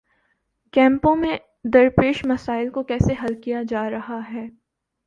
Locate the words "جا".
3.69-3.89